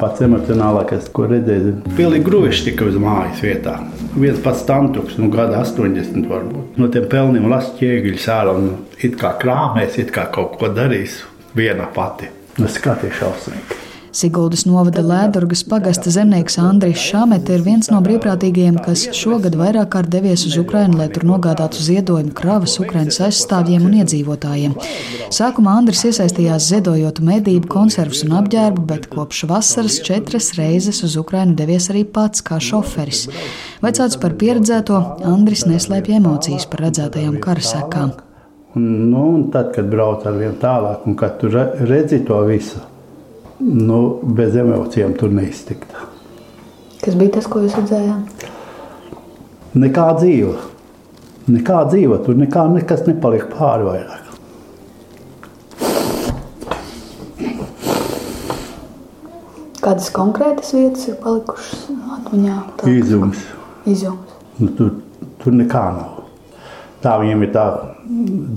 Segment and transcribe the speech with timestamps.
[0.00, 1.76] pats emocionālākais, ko redzēju.
[1.96, 3.78] Pilīgi grūti tika uz mājas vietā.
[4.16, 6.76] Viens pats tantuks, nu, gada 80 varbūt.
[6.80, 8.70] No tiem pelniem las ķēguļus ārā un
[9.00, 11.22] it kā krāmēs, it kā kaut ko darīs
[11.56, 12.30] viena pati.
[12.60, 13.85] Nu, skaties šausmīgi.
[14.16, 20.08] Siguldas novada Lēdurgas pagasta zemnieks Andris Šamete ir viens no brīvprātīgajiem, kas šogad vairāk kārt
[20.14, 24.78] devies uz Ukrainu, lai tur nogādātu ziedojumu kravas Ukrainas aizstāvjiem un iedzīvotājiem.
[25.36, 31.52] Sākumā Andris iesaistījās ziedojot medību, konservus un apģērbu, bet kopš vasaras četras reizes uz Ukrainu
[31.60, 33.26] devies arī pats kā šoferis.
[33.84, 38.16] Vaicāts par pieredzēto, Andris neslēpja emocijas par redzētajām kara sekām.
[38.76, 42.80] Un, nu, un tad, kad brauc ar vien tālāk, un kad tu redzi to visu,
[43.60, 45.92] nu, bez emocijām tur neiztikt.
[47.04, 48.46] Kas bija tas, ko jūs redzējāt?
[49.76, 50.54] Nekā dzīva.
[51.46, 54.22] Nekā dzīva, tur nekā, nekas nepaliek pāri vairāk.
[59.86, 61.84] Kādas konkrētas vietas ir palikušas
[62.16, 62.54] atmiņā?
[62.80, 63.44] Tā, Izjums.
[63.86, 64.32] Izjums.
[64.58, 64.96] Nu, tur,
[65.44, 66.24] tur nekā nav.
[67.04, 67.66] Tā viņiem ir tā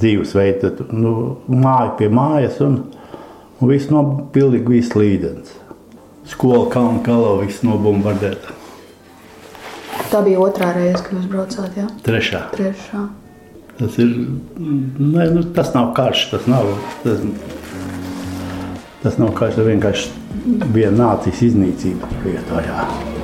[0.00, 1.12] dzīvesveida, nu,
[1.52, 2.56] māja pie mājas.
[2.64, 2.78] Un,
[3.58, 5.54] Un viss no pilnīgi viss līdens.
[6.28, 8.54] Skola kalna kalā viss nobumbardēta.
[10.12, 11.74] Tā bija otrā reize, kad jūs braucāt.
[11.76, 11.88] Jā?
[12.06, 12.44] Trešā.
[12.54, 13.02] Trešā.
[13.78, 14.14] Tas ir.
[14.58, 16.28] Ne, nu, tas nav karš.
[16.32, 16.70] Tas nav,
[17.02, 17.22] tas,
[19.02, 19.58] tas nav karš.
[19.58, 22.62] Tas vienkārši bija nācijas iznīcība vietā.
[22.68, 23.17] Jā.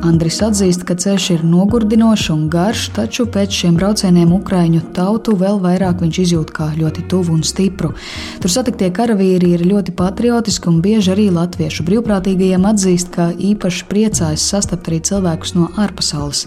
[0.00, 5.58] Andris atzīst, ka ceļš ir nogurdinošs un garš, taču pēc šiem braucieniem Ukrāņu tautu vēl
[5.60, 7.92] vairāk viņš izjūt kā ļoti tuvu un stipru.
[8.40, 14.46] Tur satiktie karavīri ir ļoti patriotiski un bieži arī latviešu brīvprātīgajiem atzīst, ka īpaši priecājas
[14.54, 16.46] sastapt arī cilvēkus no ārpasaules.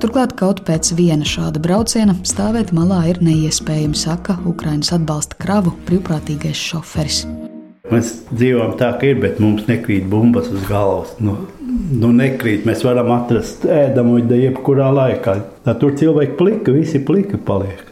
[0.00, 6.68] Turklāt kaut pēc viena šāda brauciena stāvēt malā ir neiespējami, saka Ukraiņas atbalsta kravu brīvprātīgais
[6.68, 7.24] šoferis.
[7.90, 11.16] Mēs dzīvojam tā, ka ir, bet mums nekrīt bumbas uz galvas.
[11.18, 11.40] Nu,
[12.00, 15.36] nu nekrīt, mēs varam atrast ēdamu jebkurā laikā.
[15.66, 17.86] Tad tur cilvēki plika, visi plika paliek.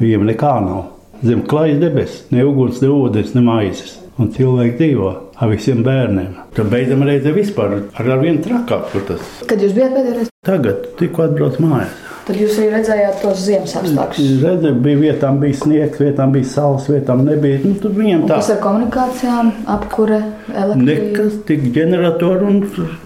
[0.00, 0.82] Viņiem nekā nav.
[1.24, 3.98] Zem klājas debesis, ne uguns, ne ūdens, ne maizes.
[4.20, 6.36] Un cilvēki dzīvo ar visiem bērniem.
[6.56, 9.04] Tad beidzam reizē vispār ar, ar vienu trakāku.
[9.48, 10.32] Kad jūs bijat pēdējais?
[10.46, 12.09] Tagad tikko atbrauc mājās.
[12.30, 14.26] Tad jūs arī redzējāt tos ziemas apstākļus.
[14.44, 17.58] Redzēju, bija vietām, bija sniegs, vietām bija saules, vietām nebija.
[17.64, 18.36] Nu, tur viņiem tā.
[18.38, 20.20] Kas ar komunikācijām, apkure,
[20.52, 20.84] elektrību?
[20.84, 22.60] Nekas, tik ģeneratoru un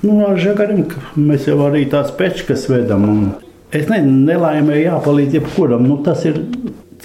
[0.04, 0.82] nu, ar žagarim.
[1.16, 3.06] Mēs jau arī tās pečkas vedam.
[3.08, 3.24] Un
[3.72, 5.88] es nezinu, nelaimē jāpalīdz jebkuram.
[5.88, 6.42] Nu, tas ir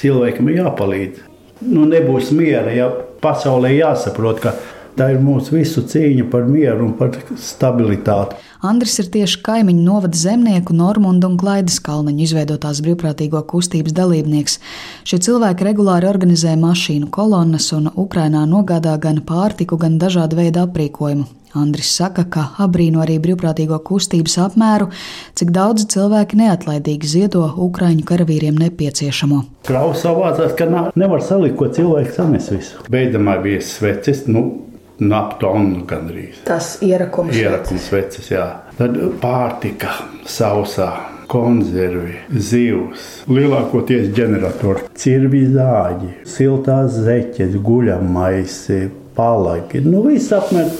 [0.01, 1.23] cilvēkam jāpalīdz.
[1.71, 2.91] Nu, nebūs miera, ja
[3.23, 4.57] pasaulē jāsaprot, ka
[4.97, 8.37] tā ir mūsu visu cīņa par mieru un par stabilitāti.
[8.65, 14.59] Andris ir tieši kaimiņu novada zemnieku Normunda un Klaidas kalniņu izveidotās brīvprātīgo kustības dalībnieks.
[15.07, 21.29] Šie cilvēki regulāri organizē mašīnu kolonnas un Ukrainā nogādā gan pārtiku, gan dažādu veidu aprīkojumu.
[21.57, 24.91] Andris saka, ka abrīno arī brīvprātīgo kustības apmēru,
[25.39, 29.41] cik daudz cilvēki neatlaidīgi ziedo Ukrāņu karavīriem nepieciešamo.
[29.65, 32.85] Kraus savācās, ka nevar salikt, ko cilvēks sanes visu.
[32.93, 34.68] Beidzamā bija svecis, nu,
[34.99, 36.41] naptonu gandrīz.
[36.47, 37.35] Tas ierakums.
[37.37, 38.47] Ierakums vecis, jā.
[38.79, 39.95] Tad pārtika
[40.27, 40.91] sausā.
[41.29, 48.79] Konzervi, zivs, lielākoties ģeneratori, cirvi zāģi, siltās zeķes, guļamaisi,
[49.13, 49.83] palagi.
[49.85, 50.73] Nu, viss apmēram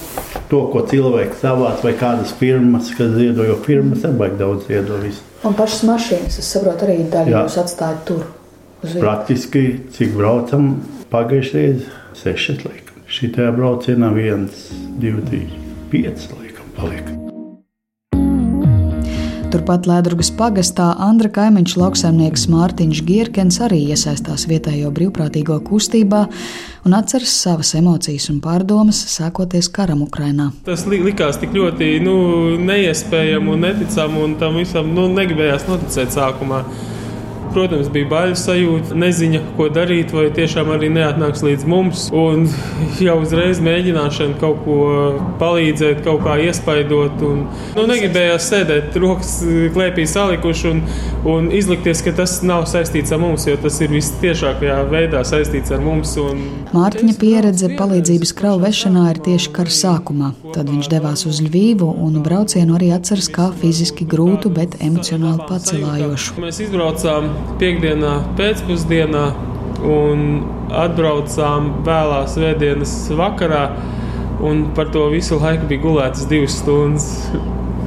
[0.50, 4.98] to, ko cilvēks savāc, vai kādas firmas, kas ziedo, jo firmas ir baigi daudz ziedo.
[5.04, 5.22] Visu.
[5.46, 7.46] Un pašas mašīnas, es saprotu, arī daļu Jā.
[7.46, 8.26] jūs atstājat tur.
[8.82, 10.72] Praktiski, cik braucam,
[11.14, 11.74] pagājušajā
[12.18, 12.89] sešas liekas.
[13.10, 14.68] Šitā braucienā viens,
[15.02, 15.54] divi, trīs,
[15.90, 17.08] pieci laikam paliek.
[19.50, 26.20] Turpat Lēdurgas pagastā Andra kaimiņš lauksaimnieks Mārtiņš Gierkens arī iesaistās vietējo brīvprātīgo kustībā
[26.86, 30.52] un atceras savas emocijas un pārdomas, sākoties karam Ukrainā.
[30.70, 32.16] Tas li likās tik ļoti nu,
[32.62, 36.62] neiespējami un neticami, un tam visam nu, negribējās noticēt sākumā.
[37.54, 42.06] Protams, bija bail sajūta, neziņa, ko darīt, vai tiešām arī neatnāks līdz mums.
[42.14, 42.46] Un
[43.06, 44.78] jau uzreiz mēģināšana kaut ko
[45.42, 47.24] palīdzēt, kaut kā iespaidot.
[47.26, 47.46] Un,
[47.78, 49.40] nu, negribējās sēdēt, rokas
[49.76, 50.84] klēpī salikuši un,
[51.30, 55.84] un izlikties, ka tas nav saistīts ar mums, jo tas ir visciešākajā veidā saistīts ar
[55.84, 56.16] mums.
[56.22, 56.46] Un...
[56.76, 60.34] Mārtiņa pieredze palīdzības kravu vešanā ir tieši kara sākumā.
[60.54, 66.40] Tad viņš devās uz Ļuvīvu un braucienu arī atceras kā fiziski grūtu, bet emocionāli pacelājošu.
[66.42, 67.30] Mēs izbraucām
[67.62, 69.26] piekdienā pēcpusdienā
[69.86, 70.26] un
[70.84, 73.64] atbraucām vēlā svētdienas vakarā.
[74.46, 77.10] Un par to visu laiku bija gulētas divas stundas.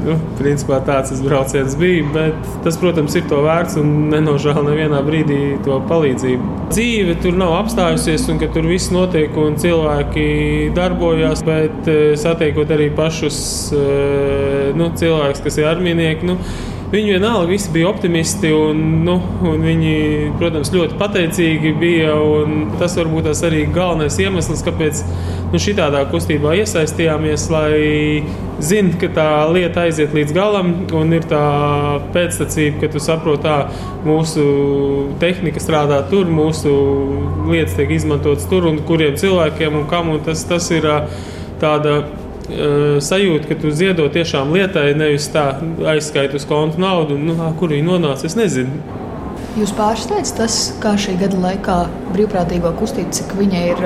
[0.02, 5.02] Nu, principā tāds tas brauciens bija, bet tas, protams, ir to vērts un nenožēl nevienā
[5.06, 6.56] brīdī to palīdzību.
[6.72, 10.26] Dzīve tur nav apstājusies, un tur viss notiek, un cilvēki
[10.76, 13.38] darbojas, bet eh, satiekot arī pašus
[13.76, 16.32] eh, nu, cilvēkus, kas ir armijnieki.
[16.32, 16.38] Nu,
[16.92, 19.14] Viņi vienalga visi bija optimisti, un, nu,
[19.48, 19.92] un viņi,
[20.36, 22.12] protams, ļoti pateicīgi bija.
[22.76, 25.00] Tas varbūt tas arī galvenais iemesls, kāpēc
[25.54, 27.78] nu, šādā kustībā iesaistījāmies, lai
[28.60, 31.40] zinātu, ka tā lieta aiziet līdz galam, un ir tā
[32.12, 34.44] pēctecība, ka tu saproti, ka mūsu
[35.22, 36.74] tehnika strādā tur, mūsu
[37.48, 40.12] lietas tiek izmantotas tur, un kuriem cilvēkiem un kam.
[40.12, 40.84] Un tas, tas ir
[41.62, 42.02] tāda
[42.48, 45.54] sajūta, ka tu ziedo tiešām lietai, nevis tā
[45.94, 48.26] aizskaitu uz kontu naudu, nu, kur viņi nonāca.
[48.28, 48.82] Es nezinu.
[49.52, 51.74] Jūs pārsteidz tas, kā šī gada laikā
[52.14, 53.82] brīvprātīgo kustība, cik viņa ir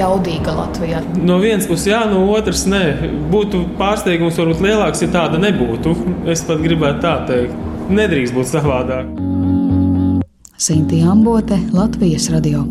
[0.00, 1.04] jaudīga Latvijā?
[1.22, 2.82] No vienas puses, jā, no otras nē.
[3.30, 5.94] Būtu pārsteigums varbūt lielāks, ja tāda nebūtu.
[6.32, 7.54] Es pat gribētu tā teikt.
[7.86, 9.14] Nedrīkst būt savādāk.
[10.58, 12.66] Sintīna Ambote, Latvijas radio.